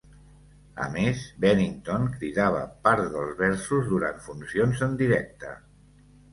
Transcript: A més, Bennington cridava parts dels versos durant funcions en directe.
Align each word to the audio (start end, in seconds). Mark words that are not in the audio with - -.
A 0.85 0.87
més, 0.95 1.21
Bennington 1.45 2.07
cridava 2.15 2.65
parts 2.89 3.13
dels 3.19 3.37
versos 3.45 3.87
durant 3.93 4.21
funcions 4.27 4.85
en 4.91 5.01
directe. 5.07 5.57